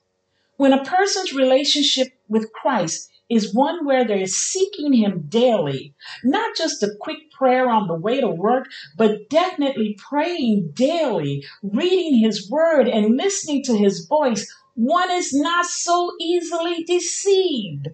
When 0.56 0.72
a 0.72 0.84
person's 0.84 1.32
relationship 1.32 2.08
with 2.28 2.52
Christ 2.52 3.10
is 3.28 3.54
one 3.54 3.84
where 3.84 4.04
they're 4.04 4.26
seeking 4.26 4.92
Him 4.92 5.26
daily, 5.28 5.94
not 6.24 6.56
just 6.56 6.82
a 6.82 6.94
quick 7.00 7.30
prayer 7.30 7.68
on 7.68 7.86
the 7.86 7.94
way 7.94 8.20
to 8.20 8.28
work, 8.28 8.66
but 8.96 9.28
definitely 9.28 9.96
praying 9.98 10.70
daily, 10.74 11.44
reading 11.62 12.18
His 12.18 12.50
Word, 12.50 12.88
and 12.88 13.16
listening 13.16 13.62
to 13.64 13.76
His 13.76 14.06
voice, 14.06 14.52
one 14.78 15.10
is 15.10 15.34
not 15.34 15.66
so 15.66 16.12
easily 16.20 16.84
deceived. 16.84 17.88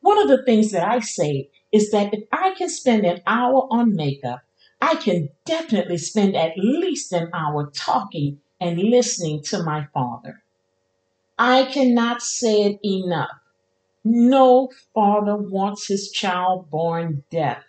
One 0.00 0.18
of 0.18 0.28
the 0.28 0.42
things 0.44 0.70
that 0.70 0.88
I 0.88 1.00
say 1.00 1.50
is 1.72 1.90
that 1.90 2.14
if 2.14 2.24
I 2.32 2.54
can 2.56 2.70
spend 2.70 3.04
an 3.04 3.20
hour 3.26 3.68
on 3.70 3.94
makeup, 3.94 4.40
I 4.80 4.94
can 4.94 5.28
definitely 5.44 5.98
spend 5.98 6.34
at 6.36 6.56
least 6.56 7.12
an 7.12 7.28
hour 7.34 7.70
talking 7.74 8.40
and 8.58 8.78
listening 8.78 9.42
to 9.44 9.62
my 9.62 9.88
Father. 9.92 10.42
I 11.38 11.64
cannot 11.64 12.22
say 12.22 12.62
it 12.62 12.80
enough. 12.82 13.36
No 14.02 14.70
father 14.94 15.36
wants 15.36 15.86
his 15.86 16.10
child 16.10 16.70
born 16.70 17.24
deaf. 17.30 17.62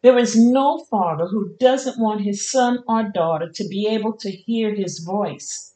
There 0.00 0.16
is 0.16 0.34
no 0.34 0.78
father 0.90 1.26
who 1.26 1.54
doesn't 1.58 2.00
want 2.00 2.22
his 2.22 2.50
son 2.50 2.82
or 2.88 3.02
daughter 3.02 3.50
to 3.50 3.68
be 3.68 3.86
able 3.86 4.14
to 4.14 4.30
hear 4.30 4.74
his 4.74 5.00
voice. 5.00 5.69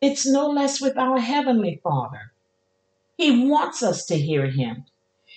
It's 0.00 0.26
no 0.26 0.48
less 0.48 0.80
with 0.80 0.96
our 0.96 1.18
Heavenly 1.18 1.80
Father. 1.82 2.32
He 3.16 3.46
wants 3.46 3.82
us 3.82 4.06
to 4.06 4.16
hear 4.16 4.46
him. 4.46 4.86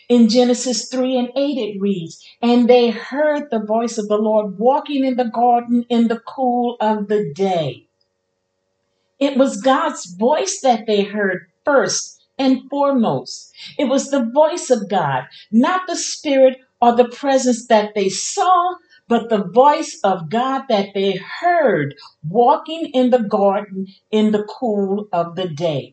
In 0.07 0.29
Genesis 0.29 0.87
3 0.87 1.17
and 1.17 1.29
8, 1.35 1.57
it 1.57 1.81
reads, 1.81 2.23
And 2.41 2.69
they 2.69 2.89
heard 2.89 3.49
the 3.49 3.59
voice 3.59 3.97
of 3.97 4.07
the 4.07 4.17
Lord 4.17 4.57
walking 4.57 5.03
in 5.03 5.17
the 5.17 5.25
garden 5.29 5.85
in 5.89 6.07
the 6.07 6.19
cool 6.19 6.77
of 6.79 7.07
the 7.07 7.33
day. 7.33 7.87
It 9.19 9.37
was 9.37 9.61
God's 9.61 10.05
voice 10.05 10.61
that 10.61 10.85
they 10.85 11.03
heard 11.03 11.47
first 11.65 12.21
and 12.37 12.69
foremost. 12.69 13.53
It 13.77 13.85
was 13.85 14.09
the 14.09 14.25
voice 14.25 14.69
of 14.69 14.89
God, 14.89 15.25
not 15.51 15.87
the 15.87 15.95
spirit 15.95 16.59
or 16.81 16.95
the 16.95 17.07
presence 17.07 17.67
that 17.67 17.95
they 17.95 18.09
saw, 18.09 18.75
but 19.07 19.29
the 19.29 19.43
voice 19.43 19.99
of 20.03 20.29
God 20.29 20.63
that 20.69 20.89
they 20.95 21.13
heard 21.41 21.95
walking 22.27 22.87
in 22.93 23.09
the 23.11 23.23
garden 23.23 23.87
in 24.11 24.31
the 24.31 24.43
cool 24.45 25.07
of 25.13 25.35
the 25.35 25.49
day. 25.49 25.85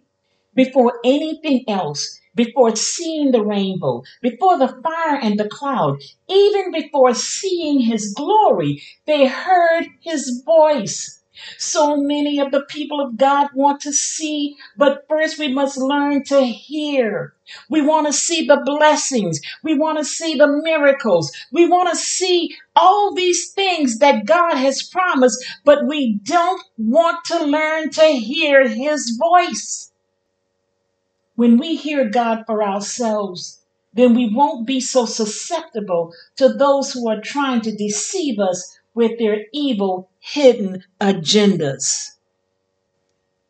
before 0.55 1.01
anything 1.05 1.65
else, 1.69 2.21
before 2.35 2.77
seeing 2.77 3.33
the 3.33 3.45
rainbow, 3.45 4.03
before 4.23 4.59
the 4.59 4.69
fire 4.83 5.19
and 5.23 5.39
the 5.41 5.49
cloud, 5.49 5.99
even 6.29 6.73
before 6.73 7.15
seeing 7.15 7.81
his 7.81 8.15
glory, 8.15 8.83
they 9.07 9.27
heard 9.27 9.87
his 10.03 10.43
voice. 10.47 11.20
So 11.59 11.97
many 11.97 12.39
of 12.39 12.53
the 12.53 12.63
people 12.63 13.01
of 13.01 13.17
God 13.17 13.49
want 13.55 13.81
to 13.83 13.93
see, 13.93 14.57
but 14.77 15.07
first 15.09 15.39
we 15.39 15.49
must 15.49 15.77
learn 15.77 16.25
to 16.25 16.43
hear. 16.43 17.35
We 17.69 17.83
want 17.83 18.07
to 18.07 18.13
see 18.13 18.47
the 18.47 18.63
blessings. 18.65 19.41
We 19.63 19.75
want 19.75 19.99
to 19.99 20.05
see 20.05 20.35
the 20.37 20.47
miracles. 20.47 21.33
We 21.53 21.69
want 21.69 21.91
to 21.91 21.97
see 21.97 22.57
all 22.77 23.15
these 23.15 23.53
things 23.53 23.99
that 23.99 24.27
God 24.27 24.57
has 24.57 24.83
promised, 24.83 25.45
but 25.65 25.87
we 25.87 26.21
don't 26.23 26.63
want 26.79 27.25
to 27.27 27.45
learn 27.45 27.91
to 27.91 28.05
hear 28.05 28.69
his 28.69 29.19
voice. 29.19 29.93
When 31.37 31.59
we 31.59 31.77
hear 31.77 32.09
God 32.09 32.45
for 32.47 32.63
ourselves, 32.63 33.61
then 33.95 34.15
we 34.15 34.33
won't 34.33 34.67
be 34.67 34.81
so 34.81 35.07
susceptible 35.07 36.13
to 36.37 36.49
those 36.51 36.93
who 36.93 37.09
are 37.09 37.21
trying 37.21 37.63
to 37.63 37.75
deceive 37.75 38.39
us 38.39 38.79
with 38.95 39.19
their 39.19 39.45
evil 39.53 40.11
hidden 40.21 40.85
agendas. 41.01 42.17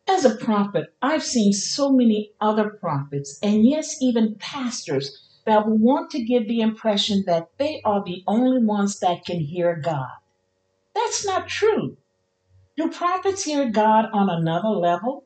As 0.07 0.25
a 0.25 0.35
prophet, 0.35 0.93
I've 1.01 1.23
seen 1.23 1.53
so 1.53 1.91
many 1.91 2.33
other 2.41 2.69
prophets, 2.69 3.39
and 3.41 3.65
yes, 3.65 4.01
even 4.01 4.35
pastors, 4.35 5.17
that 5.45 5.67
will 5.67 5.77
want 5.77 6.11
to 6.11 6.23
give 6.23 6.47
the 6.47 6.61
impression 6.61 7.23
that 7.27 7.49
they 7.57 7.81
are 7.83 8.03
the 8.03 8.23
only 8.27 8.63
ones 8.63 8.99
that 8.99 9.25
can 9.25 9.39
hear 9.39 9.75
God. 9.75 10.11
That's 10.93 11.25
not 11.25 11.47
true. 11.47 11.97
Do 12.77 12.89
prophets 12.89 13.43
hear 13.43 13.69
God 13.69 14.05
on 14.13 14.29
another 14.29 14.69
level? 14.69 15.25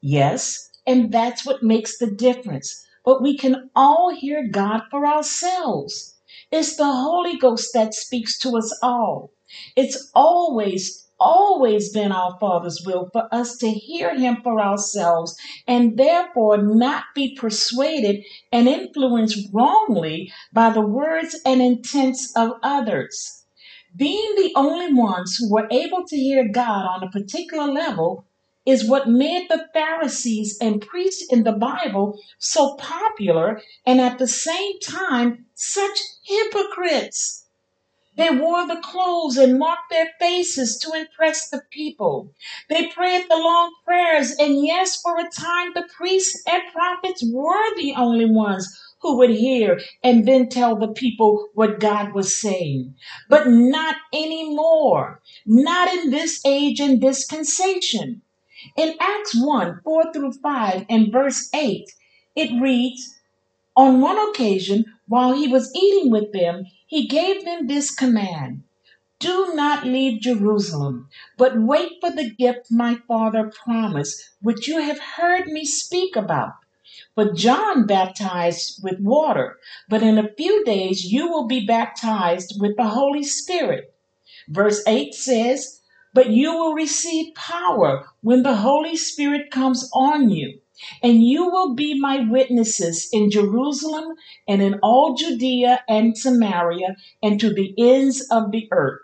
Yes, 0.00 0.70
and 0.86 1.12
that's 1.12 1.44
what 1.44 1.62
makes 1.62 1.98
the 1.98 2.10
difference. 2.10 2.86
But 3.04 3.22
we 3.22 3.36
can 3.36 3.70
all 3.74 4.14
hear 4.14 4.46
God 4.48 4.82
for 4.90 5.06
ourselves. 5.06 6.16
It's 6.50 6.76
the 6.76 6.90
Holy 6.90 7.36
Ghost 7.36 7.70
that 7.74 7.94
speaks 7.94 8.38
to 8.40 8.56
us 8.56 8.78
all. 8.82 9.32
It's 9.76 10.10
always, 10.14 11.08
always 11.18 11.92
been 11.92 12.12
our 12.12 12.36
Father's 12.38 12.82
will 12.84 13.08
for 13.12 13.28
us 13.32 13.56
to 13.58 13.70
hear 13.70 14.16
Him 14.16 14.38
for 14.42 14.60
ourselves 14.60 15.36
and 15.66 15.96
therefore 15.96 16.58
not 16.58 17.04
be 17.14 17.36
persuaded 17.36 18.24
and 18.52 18.68
influenced 18.68 19.48
wrongly 19.52 20.32
by 20.52 20.70
the 20.70 20.80
words 20.80 21.36
and 21.44 21.60
intents 21.60 22.32
of 22.36 22.52
others. 22.62 23.44
Being 23.96 24.34
the 24.36 24.52
only 24.54 24.92
ones 24.92 25.36
who 25.36 25.52
were 25.52 25.66
able 25.70 26.04
to 26.06 26.16
hear 26.16 26.48
God 26.48 26.86
on 26.86 27.02
a 27.02 27.10
particular 27.10 27.66
level 27.66 28.24
is 28.64 28.88
what 28.88 29.08
made 29.08 29.48
the 29.48 29.66
Pharisees 29.72 30.58
and 30.60 30.80
priests 30.80 31.26
in 31.32 31.42
the 31.42 31.52
Bible 31.52 32.18
so 32.38 32.76
popular 32.76 33.60
and 33.84 34.00
at 34.00 34.18
the 34.18 34.28
same 34.28 34.78
time 34.80 35.46
such 35.54 35.98
hypocrites. 36.22 37.39
They 38.20 38.28
wore 38.28 38.66
the 38.66 38.76
clothes 38.76 39.38
and 39.38 39.58
marked 39.58 39.88
their 39.88 40.10
faces 40.18 40.76
to 40.80 40.92
impress 40.92 41.48
the 41.48 41.62
people. 41.70 42.34
They 42.68 42.88
prayed 42.88 43.24
the 43.30 43.38
long 43.38 43.72
prayers, 43.82 44.32
and 44.32 44.62
yes, 44.62 45.00
for 45.00 45.18
a 45.18 45.30
time 45.30 45.72
the 45.72 45.88
priests 45.96 46.42
and 46.46 46.62
prophets 46.70 47.24
were 47.32 47.74
the 47.76 47.94
only 47.96 48.26
ones 48.26 48.68
who 49.00 49.16
would 49.16 49.30
hear 49.30 49.80
and 50.04 50.28
then 50.28 50.50
tell 50.50 50.76
the 50.76 50.92
people 50.92 51.48
what 51.54 51.80
God 51.80 52.12
was 52.12 52.36
saying. 52.36 52.94
But 53.30 53.46
not 53.46 53.96
anymore. 54.12 55.22
Not 55.46 55.88
in 55.88 56.10
this 56.10 56.44
age 56.44 56.78
and 56.78 57.00
dispensation. 57.00 58.20
In 58.76 58.96
Acts 59.00 59.34
1 59.34 59.80
4 59.82 60.12
through 60.12 60.32
5 60.42 60.84
and 60.90 61.10
verse 61.10 61.48
8, 61.54 61.90
it 62.36 62.60
reads, 62.60 63.18
On 63.76 64.02
one 64.02 64.18
occasion, 64.28 64.84
while 65.08 65.32
he 65.32 65.48
was 65.48 65.74
eating 65.74 66.10
with 66.10 66.34
them, 66.34 66.66
he 66.90 67.06
gave 67.06 67.44
them 67.44 67.68
this 67.68 67.94
command 67.94 68.64
Do 69.20 69.54
not 69.54 69.86
leave 69.86 70.22
Jerusalem, 70.22 71.08
but 71.38 71.56
wait 71.56 71.92
for 72.00 72.10
the 72.10 72.34
gift 72.34 72.66
my 72.68 72.96
father 73.06 73.52
promised, 73.64 74.30
which 74.42 74.66
you 74.66 74.80
have 74.80 74.98
heard 74.98 75.46
me 75.46 75.64
speak 75.64 76.16
about. 76.16 76.54
For 77.14 77.32
John 77.32 77.86
baptized 77.86 78.82
with 78.82 78.98
water, 78.98 79.60
but 79.88 80.02
in 80.02 80.18
a 80.18 80.34
few 80.36 80.64
days 80.64 81.04
you 81.04 81.28
will 81.30 81.46
be 81.46 81.64
baptized 81.64 82.60
with 82.60 82.76
the 82.76 82.88
Holy 82.88 83.22
Spirit. 83.22 83.94
Verse 84.48 84.82
8 84.84 85.14
says, 85.14 85.80
But 86.12 86.30
you 86.30 86.52
will 86.52 86.74
receive 86.74 87.36
power 87.36 88.04
when 88.20 88.42
the 88.42 88.56
Holy 88.56 88.96
Spirit 88.96 89.52
comes 89.52 89.88
on 89.94 90.30
you, 90.30 90.60
and 91.02 91.22
you 91.22 91.50
will 91.50 91.74
be 91.74 91.98
my 91.98 92.20
witnesses 92.28 93.08
in 93.12 93.30
Jerusalem 93.30 94.14
and 94.46 94.62
in 94.62 94.78
all 94.82 95.14
Judea 95.14 95.82
and 95.88 96.16
Samaria 96.16 96.96
and 97.22 97.40
to 97.40 97.52
the 97.52 97.74
ends 97.78 98.26
of 98.30 98.50
the 98.50 98.68
earth. 98.70 99.02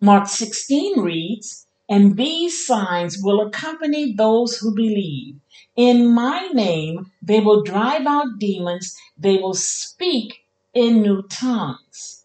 Mark 0.00 0.26
16 0.26 1.00
reads, 1.00 1.66
And 1.88 2.16
these 2.16 2.66
signs 2.66 3.18
will 3.22 3.40
accompany 3.40 4.12
those 4.12 4.56
who 4.56 4.74
believe. 4.74 5.36
In 5.76 6.12
my 6.12 6.48
name 6.52 7.12
they 7.22 7.40
will 7.40 7.62
drive 7.62 8.06
out 8.06 8.38
demons, 8.38 8.96
they 9.16 9.38
will 9.38 9.54
speak 9.54 10.44
in 10.74 11.02
new 11.02 11.22
tongues. 11.28 12.24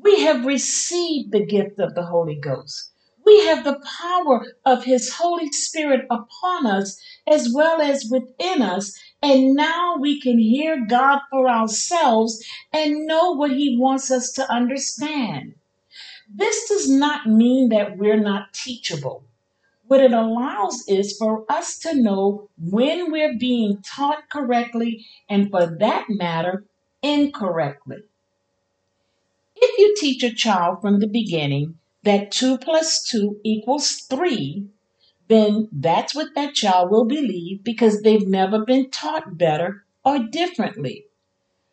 We 0.00 0.22
have 0.22 0.44
received 0.44 1.32
the 1.32 1.44
gift 1.44 1.78
of 1.78 1.94
the 1.94 2.06
Holy 2.06 2.34
Ghost. 2.36 2.90
We 3.28 3.44
have 3.44 3.62
the 3.62 3.78
power 4.00 4.54
of 4.64 4.84
His 4.84 5.12
Holy 5.12 5.52
Spirit 5.52 6.06
upon 6.08 6.64
us 6.64 6.98
as 7.26 7.52
well 7.54 7.78
as 7.78 8.08
within 8.10 8.62
us. 8.62 8.98
And 9.20 9.52
now 9.52 9.96
we 10.00 10.18
can 10.18 10.38
hear 10.38 10.86
God 10.86 11.20
for 11.30 11.46
ourselves 11.46 12.42
and 12.72 13.06
know 13.06 13.32
what 13.32 13.50
He 13.50 13.76
wants 13.78 14.10
us 14.10 14.32
to 14.32 14.50
understand. 14.50 15.56
This 16.34 16.70
does 16.70 16.88
not 16.88 17.26
mean 17.26 17.68
that 17.68 17.98
we're 17.98 18.18
not 18.18 18.54
teachable. 18.54 19.24
What 19.88 20.00
it 20.00 20.12
allows 20.12 20.88
is 20.88 21.14
for 21.18 21.44
us 21.50 21.78
to 21.80 21.94
know 21.94 22.48
when 22.58 23.12
we're 23.12 23.36
being 23.38 23.82
taught 23.82 24.30
correctly 24.30 25.04
and, 25.28 25.50
for 25.50 25.66
that 25.80 26.06
matter, 26.08 26.64
incorrectly. 27.02 28.04
If 29.54 29.78
you 29.78 29.94
teach 29.98 30.22
a 30.22 30.34
child 30.34 30.80
from 30.80 31.00
the 31.00 31.06
beginning 31.06 31.78
that 32.08 32.30
2 32.30 32.56
plus 32.56 33.02
2 33.02 33.38
equals 33.44 34.06
3, 34.08 34.66
then 35.28 35.68
that's 35.70 36.14
what 36.14 36.34
that 36.34 36.54
child 36.54 36.90
will 36.90 37.04
believe 37.04 37.62
because 37.62 38.00
they've 38.00 38.26
never 38.26 38.64
been 38.64 38.88
taught 38.90 39.36
better 39.36 39.84
or 40.06 40.18
differently. 40.18 41.04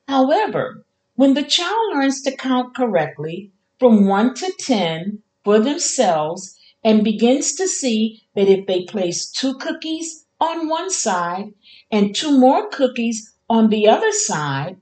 However, 0.10 0.86
when 1.16 1.36
the 1.36 1.44
child 1.44 1.94
learns 1.94 2.22
to 2.24 2.36
count 2.36 2.76
correctly 2.76 3.54
from 3.80 4.08
1 4.08 4.34
to 4.34 4.52
10 4.60 5.20
for 5.46 5.58
themselves 5.58 6.60
and 6.84 7.02
begins 7.02 7.56
to 7.56 7.66
see 7.66 8.22
that 8.36 8.50
if 8.50 8.68
they 8.68 8.84
place 8.84 9.32
two 9.32 9.54
cookies 9.54 10.26
on 10.42 10.68
one 10.68 10.90
side 10.90 11.54
and 11.90 12.14
two 12.14 12.38
more 12.38 12.68
cookies 12.68 13.34
on 13.50 13.70
the 13.70 13.88
other 13.88 14.12
side, 14.12 14.76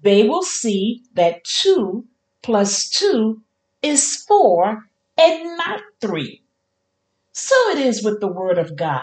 they 0.00 0.26
will 0.26 0.42
see 0.42 1.02
that 1.12 1.44
2 1.44 2.06
plus 2.40 2.88
2 2.88 3.42
is 3.84 4.24
4 4.26 4.82
and 5.18 5.56
not 5.58 5.82
3. 6.00 6.42
So 7.32 7.54
it 7.70 7.78
is 7.78 8.02
with 8.02 8.20
the 8.20 8.32
Word 8.32 8.58
of 8.58 8.76
God. 8.76 9.02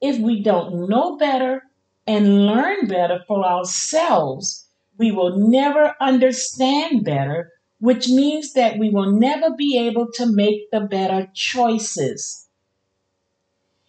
If 0.00 0.18
we 0.18 0.42
don't 0.42 0.88
know 0.88 1.16
better 1.16 1.62
and 2.06 2.46
learn 2.46 2.86
better 2.86 3.20
for 3.28 3.44
ourselves, 3.44 4.66
we 4.96 5.12
will 5.12 5.36
never 5.36 5.94
understand 6.00 7.04
better, 7.04 7.52
which 7.80 8.08
means 8.08 8.54
that 8.54 8.78
we 8.78 8.88
will 8.90 9.12
never 9.12 9.54
be 9.54 9.78
able 9.78 10.08
to 10.14 10.26
make 10.26 10.70
the 10.70 10.80
better 10.80 11.28
choices. 11.34 12.48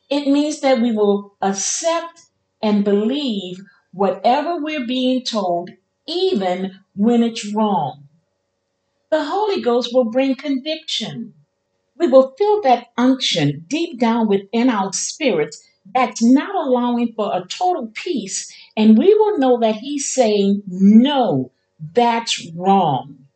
It 0.09 0.27
means 0.27 0.59
that 0.59 0.81
we 0.81 0.91
will 0.91 1.35
accept 1.41 2.21
and 2.61 2.83
believe 2.83 3.57
whatever 3.91 4.57
we're 4.59 4.85
being 4.85 5.23
told, 5.23 5.69
even 6.07 6.79
when 6.95 7.23
it's 7.23 7.53
wrong. 7.53 8.02
The 9.13 9.25
Holy 9.25 9.61
Ghost 9.61 9.93
will 9.93 10.05
bring 10.05 10.33
conviction. 10.33 11.35
We 11.99 12.07
will 12.07 12.33
feel 12.35 12.63
that 12.63 12.87
unction 12.97 13.63
deep 13.67 13.99
down 13.99 14.27
within 14.27 14.71
our 14.71 14.91
spirits 14.91 15.63
that's 15.93 16.23
not 16.23 16.55
allowing 16.55 17.13
for 17.13 17.29
a 17.31 17.45
total 17.47 17.91
peace, 17.93 18.51
and 18.75 18.97
we 18.97 19.13
will 19.13 19.37
know 19.37 19.59
that 19.59 19.75
He's 19.75 20.11
saying, 20.11 20.63
No, 20.65 21.51
that's 21.93 22.43
wrong. 22.55 23.27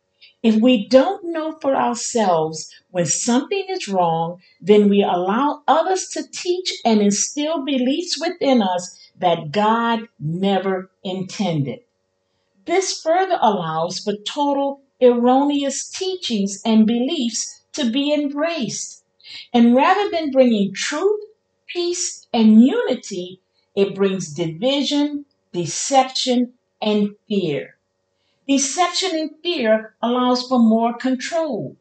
If 0.42 0.56
we 0.56 0.88
don't 0.88 1.32
know 1.32 1.52
for 1.60 1.76
ourselves 1.76 2.74
when 2.90 3.06
something 3.06 3.66
is 3.68 3.86
wrong, 3.86 4.40
then 4.60 4.88
we 4.88 5.04
allow 5.04 5.62
others 5.68 6.08
to 6.08 6.28
teach 6.28 6.72
and 6.84 7.00
instill 7.00 7.64
beliefs 7.64 8.20
within 8.20 8.62
us 8.62 8.98
that 9.16 9.52
God 9.52 10.08
never 10.18 10.90
intended. 11.04 11.82
This 12.64 13.00
further 13.00 13.38
allows 13.40 14.00
for 14.00 14.14
total 14.26 14.82
erroneous 15.00 15.88
teachings 15.88 16.62
and 16.64 16.86
beliefs 16.86 17.62
to 17.72 17.90
be 17.90 18.12
embraced. 18.12 19.04
And 19.52 19.74
rather 19.74 20.10
than 20.10 20.30
bringing 20.30 20.72
truth 20.74 21.20
peace 21.66 22.26
and 22.32 22.64
unity, 22.64 23.40
it 23.74 23.94
brings 23.94 24.34
division, 24.34 25.26
deception, 25.52 26.54
and 26.80 27.14
fear. 27.28 27.76
Deception 28.48 29.10
and 29.18 29.30
fear 29.42 29.94
allows 30.02 30.48
for 30.48 30.58
more 30.58 30.94
control. 30.94 31.76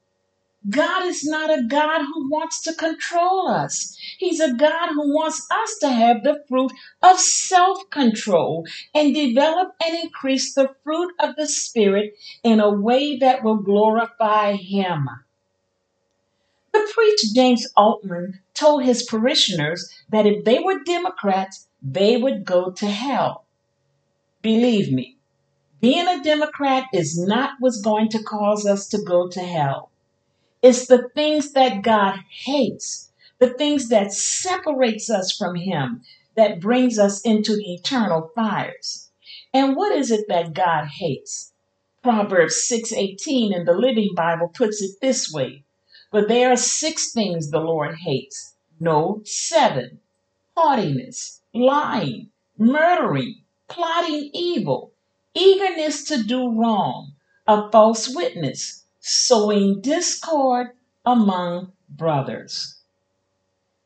God 0.70 1.06
is 1.06 1.24
not 1.24 1.50
a 1.50 1.64
God 1.64 2.02
who 2.02 2.30
wants 2.30 2.62
to 2.64 2.74
control 2.74 3.48
us. 3.48 3.96
He's 4.18 4.40
a 4.40 4.54
God 4.54 4.90
who 4.90 5.14
wants 5.14 5.48
us 5.52 5.78
to 5.80 5.90
have 5.90 6.24
the 6.24 6.44
fruit 6.48 6.72
of 7.02 7.20
self 7.20 7.90
control 7.90 8.66
and 8.94 9.14
develop 9.14 9.74
and 9.86 9.98
increase 10.04 10.54
the 10.54 10.76
fruit 10.84 11.14
of 11.20 11.36
the 11.36 11.48
Spirit 11.48 12.16
in 12.44 12.60
a 12.60 12.70
way 12.70 13.18
that 13.18 13.44
will 13.44 13.58
glorify 13.58 14.54
Him. 14.54 15.08
The 16.74 16.92
preacher 16.94 17.28
James 17.34 17.68
Altman 17.76 18.40
told 18.54 18.84
his 18.84 19.04
parishioners 19.04 19.90
that 20.10 20.26
if 20.26 20.44
they 20.44 20.60
were 20.60 20.84
Democrats, 20.84 21.68
they 21.82 22.18
would 22.18 22.46
go 22.46 22.72
to 22.72 22.86
hell. 22.88 23.46
Believe 24.42 24.92
me, 24.92 25.18
being 25.82 26.08
a 26.08 26.22
Democrat 26.24 26.86
is 26.94 27.18
not 27.18 27.52
what's 27.60 27.82
going 27.82 28.10
to 28.10 28.22
cause 28.22 28.66
us 28.66 28.88
to 28.90 29.02
go 29.02 29.28
to 29.30 29.40
hell. 29.40 29.92
It's 30.62 30.88
the 30.88 31.10
things 31.14 31.52
that 31.54 31.84
God 31.84 32.20
hates, 32.30 33.12
the 33.38 33.50
things 33.50 33.90
that 33.90 34.12
separates 34.12 35.10
us 35.10 35.32
from 35.32 35.56
him 35.56 36.02
that 36.36 36.60
brings 36.60 36.98
us 36.98 37.22
into 37.22 37.56
the 37.56 37.76
eternal 37.76 38.32
fires. 38.34 39.10
And 39.54 39.76
what 39.76 39.96
is 39.96 40.10
it 40.10 40.28
that 40.30 40.54
God 40.54 40.88
hates? 40.88 41.54
Proverbs 42.02 42.56
6:18 42.68 43.54
in 43.54 43.66
the 43.66 43.74
Living 43.74 44.16
Bible 44.16 44.48
puts 44.48 44.82
it 44.82 45.00
this 45.02 45.32
way: 45.32 45.64
"But 46.12 46.28
there 46.28 46.52
are 46.52 46.58
six 46.58 47.12
things 47.12 47.52
the 47.52 47.60
Lord 47.60 47.98
hates. 47.98 48.56
No, 48.80 49.22
seven. 49.26 50.00
Haughtiness, 50.56 51.42
lying, 51.54 52.32
murdering, 52.58 53.44
plotting 53.68 54.32
evil, 54.34 54.92
eagerness 55.36 56.04
to 56.06 56.24
do 56.24 56.50
wrong, 56.50 57.14
a 57.48 57.70
false 57.72 58.10
witness, 58.10 58.86
sowing 59.08 59.80
discord 59.80 60.68
among 61.06 61.72
brothers. 61.90 62.78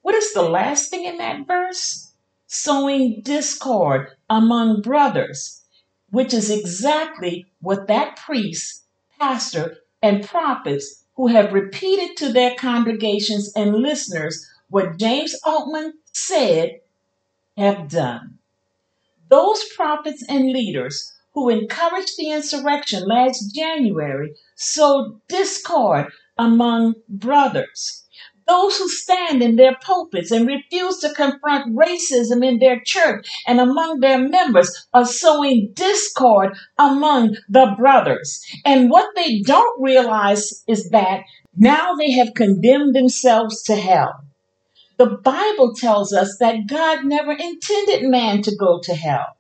What 0.02 0.16
is 0.16 0.34
the 0.34 0.42
last 0.42 0.90
thing 0.90 1.06
in 1.06 1.18
that 1.20 1.46
verse? 1.46 2.12
Sowing 2.48 3.22
discord 3.22 4.10
among 4.30 4.82
brothers, 4.82 5.62
which 6.10 6.34
is 6.34 6.50
exactly 6.50 7.46
what 7.62 7.88
that 7.88 8.18
priest, 8.18 8.84
pastor, 9.20 9.78
and 10.02 10.28
prophets 10.28 11.04
who 11.16 11.28
have 11.28 11.54
repeated 11.54 12.18
to 12.18 12.34
their 12.34 12.56
congregations 12.56 13.54
and 13.56 13.76
listeners 13.76 14.50
what 14.70 14.98
James 14.98 15.36
Altman 15.46 15.94
said 16.12 16.80
have 17.58 17.88
done. 17.88 18.40
Those 19.30 19.64
prophets 19.76 20.24
and 20.28 20.52
leaders 20.52 21.14
who 21.34 21.50
encouraged 21.50 22.17
the 22.17 22.30
insurrection 22.30 23.08
last 23.08 23.56
January 23.56 24.34
sowed 24.56 25.20
discord 25.28 26.08
among 26.38 26.96
brothers. 27.08 28.04
Those 28.48 28.78
who 28.78 28.89
stand 28.89 29.41
in 29.41 29.56
their 29.56 29.78
pulpits 29.82 30.32
and 30.32 30.46
refuse 30.46 30.98
to 31.00 31.13
confront 31.13 31.74
racism 31.76 32.46
in 32.46 32.60
their 32.60 32.82
church 32.84 33.30
and 33.48 33.62
among 33.62 34.00
their 34.00 34.17
members 34.17 34.88
are 34.94 35.06
sowing 35.06 35.72
discord 35.74 36.58
among 36.78 37.38
the 37.48 37.74
brothers. 37.78 38.44
And 38.65 38.89
what 38.89 39.10
they 39.15 39.41
don't 39.41 39.82
realize 39.82 40.63
is 40.67 40.89
that 40.89 41.22
now 41.56 41.96
they 41.96 42.12
have 42.12 42.34
condemned 42.34 42.96
themselves 42.96 43.63
to 43.63 43.76
hell. 43.76 44.22
The 44.98 45.06
Bible 45.06 45.74
tells 45.74 46.12
us 46.12 46.38
that 46.39 46.67
God 46.67 47.06
never 47.06 47.32
intended 47.32 48.04
man 48.04 48.41
to 48.41 48.56
go 48.56 48.80
to 48.84 48.94
hell. 48.94 49.38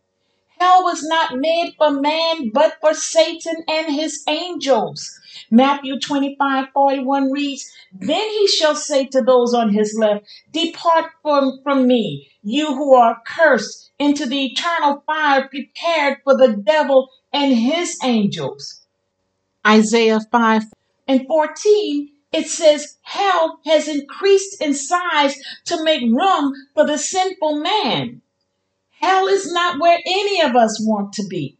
Hell 0.61 0.83
was 0.83 1.01
not 1.01 1.37
made 1.37 1.73
for 1.75 1.89
man, 1.89 2.51
but 2.53 2.77
for 2.81 2.93
Satan 2.93 3.63
and 3.67 3.95
his 3.95 4.23
angels. 4.27 5.09
Matthew 5.49 5.99
25 5.99 6.67
41 6.71 7.31
reads, 7.31 7.71
Then 7.91 8.29
he 8.29 8.47
shall 8.47 8.75
say 8.75 9.07
to 9.07 9.23
those 9.23 9.55
on 9.55 9.73
his 9.73 9.97
left, 9.99 10.27
Depart 10.51 11.05
from, 11.23 11.61
from 11.63 11.87
me, 11.87 12.29
you 12.43 12.75
who 12.75 12.93
are 12.93 13.23
cursed, 13.25 13.89
into 13.97 14.27
the 14.27 14.45
eternal 14.45 15.01
fire 15.07 15.47
prepared 15.47 16.19
for 16.23 16.37
the 16.37 16.55
devil 16.55 17.09
and 17.33 17.55
his 17.55 17.97
angels. 18.03 18.85
Isaiah 19.65 20.19
5 20.31 20.61
and 21.07 21.25
14 21.25 22.09
it 22.31 22.47
says 22.47 22.99
hell 23.01 23.59
has 23.65 23.87
increased 23.87 24.61
in 24.61 24.75
size 24.75 25.41
to 25.65 25.83
make 25.83 26.03
room 26.03 26.53
for 26.75 26.85
the 26.85 26.99
sinful 26.99 27.57
man. 27.57 28.21
Hell 29.01 29.27
is 29.27 29.51
not 29.51 29.79
where 29.79 29.99
any 30.05 30.41
of 30.41 30.55
us 30.55 30.79
want 30.79 31.13
to 31.13 31.27
be. 31.27 31.57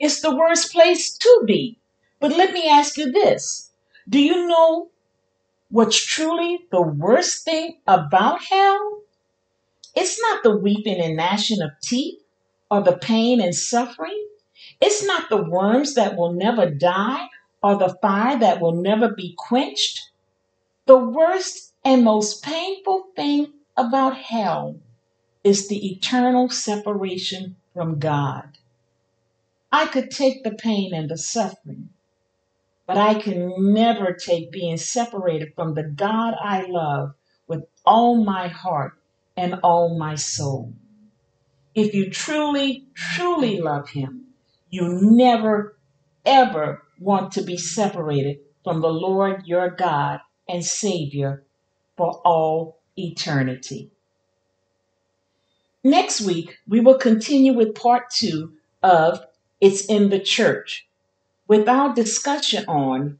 It's 0.00 0.20
the 0.20 0.34
worst 0.34 0.72
place 0.72 1.16
to 1.16 1.42
be. 1.46 1.78
But 2.18 2.36
let 2.36 2.52
me 2.52 2.68
ask 2.68 2.96
you 2.96 3.12
this 3.12 3.70
Do 4.08 4.18
you 4.18 4.48
know 4.48 4.90
what's 5.70 6.04
truly 6.04 6.66
the 6.72 6.82
worst 6.82 7.44
thing 7.44 7.78
about 7.86 8.42
hell? 8.42 9.02
It's 9.94 10.20
not 10.20 10.42
the 10.42 10.56
weeping 10.56 11.00
and 11.00 11.16
gnashing 11.16 11.62
of 11.62 11.70
teeth 11.80 12.20
or 12.70 12.82
the 12.82 12.96
pain 12.96 13.40
and 13.40 13.54
suffering. 13.54 14.26
It's 14.80 15.04
not 15.04 15.28
the 15.28 15.42
worms 15.42 15.94
that 15.94 16.16
will 16.16 16.32
never 16.32 16.68
die 16.68 17.28
or 17.62 17.76
the 17.76 17.96
fire 18.02 18.38
that 18.38 18.60
will 18.60 18.72
never 18.74 19.14
be 19.14 19.36
quenched. 19.38 20.10
The 20.86 20.98
worst 20.98 21.72
and 21.84 22.02
most 22.02 22.42
painful 22.42 23.08
thing 23.14 23.52
about 23.76 24.16
hell 24.16 24.80
is 25.44 25.68
the 25.68 25.92
eternal 25.92 26.48
separation 26.50 27.56
from 27.74 27.98
God. 27.98 28.58
I 29.72 29.86
could 29.86 30.10
take 30.10 30.44
the 30.44 30.52
pain 30.52 30.94
and 30.94 31.08
the 31.08 31.18
suffering, 31.18 31.90
but 32.86 32.98
I 32.98 33.14
can 33.14 33.72
never 33.72 34.12
take 34.12 34.52
being 34.52 34.76
separated 34.76 35.54
from 35.54 35.74
the 35.74 35.84
God 35.84 36.34
I 36.42 36.66
love 36.66 37.14
with 37.48 37.64
all 37.86 38.24
my 38.24 38.48
heart 38.48 38.94
and 39.36 39.60
all 39.62 39.98
my 39.98 40.14
soul. 40.16 40.74
If 41.74 41.94
you 41.94 42.10
truly, 42.10 42.88
truly 42.94 43.60
love 43.60 43.90
Him, 43.90 44.26
you 44.68 44.98
never, 45.00 45.78
ever 46.26 46.82
want 47.00 47.32
to 47.32 47.42
be 47.42 47.56
separated 47.56 48.40
from 48.64 48.82
the 48.82 48.92
Lord 48.92 49.46
your 49.46 49.70
God 49.70 50.20
and 50.48 50.64
Savior 50.64 51.44
for 51.96 52.20
all 52.24 52.80
eternity. 52.98 53.91
Next 55.84 56.20
week, 56.20 56.58
we 56.68 56.78
will 56.78 56.96
continue 56.96 57.52
with 57.52 57.74
part 57.74 58.10
two 58.10 58.52
of 58.84 59.26
It's 59.60 59.84
in 59.86 60.10
the 60.10 60.20
Church 60.20 60.86
with 61.48 61.68
our 61.68 61.92
discussion 61.92 62.64
on 62.66 63.18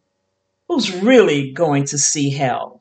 who's 0.69 0.95
really 0.95 1.51
going 1.51 1.85
to 1.87 1.99
see 1.99 2.31
hell. 2.31 2.81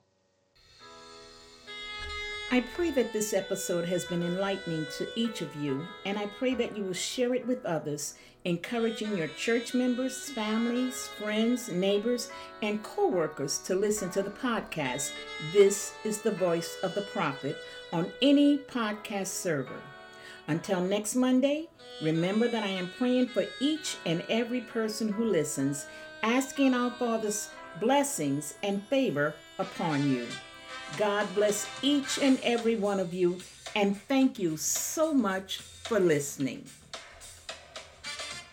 I 2.52 2.62
pray 2.76 2.92
that 2.92 3.12
this 3.12 3.34
episode 3.34 3.88
has 3.88 4.04
been 4.06 4.22
enlightening 4.22 4.86
to 4.98 5.08
each 5.16 5.42
of 5.42 5.56
you, 5.56 5.88
and 6.06 6.18
I 6.18 6.28
pray 6.28 6.54
that 6.56 6.78
you 6.78 6.84
will 6.84 6.94
share 6.94 7.34
it 7.34 7.48
with 7.48 7.66
others, 7.66 8.16
encouraging 8.46 9.18
your 9.18 9.30
church 9.30 9.74
members, 9.74 10.30
families, 10.30 11.08
friends, 11.18 11.72
neighbors, 11.72 12.30
and 12.62 12.84
co 12.84 13.08
workers 13.08 13.58
to 13.60 13.76
listen 13.76 14.12
to 14.12 14.22
the 14.22 14.32
podcast. 14.32 15.14
This 15.54 15.94
is 16.04 16.22
the 16.22 16.32
voice 16.32 16.78
of 16.84 16.94
the 16.94 17.04
prophet 17.04 17.58
on 17.92 18.12
any 18.22 18.58
podcast 18.58 19.28
server. 19.28 19.82
Until 20.48 20.82
next 20.82 21.16
Monday, 21.16 21.68
remember 22.02 22.48
that 22.48 22.64
I 22.64 22.68
am 22.70 22.92
praying 22.98 23.28
for 23.28 23.46
each 23.60 23.98
and 24.06 24.24
every 24.30 24.62
person 24.62 25.10
who 25.10 25.26
listens, 25.26 25.86
asking 26.24 26.74
our 26.74 26.92
Father's 26.92 27.50
blessings 27.80 28.56
and 28.64 28.84
favor 28.84 29.34
upon 29.60 30.10
you. 30.10 30.28
God 30.98 31.28
bless 31.36 31.68
each 31.82 32.20
and 32.20 32.40
every 32.44 32.76
one 32.76 33.00
of 33.00 33.14
you, 33.14 33.40
and 33.76 34.00
thank 34.02 34.40
you 34.40 34.58
so 34.58 35.14
much 35.14 35.58
for 35.58 36.00
listening. 36.00 36.66